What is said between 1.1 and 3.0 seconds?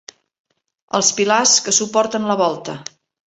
pilars que suporten la volta.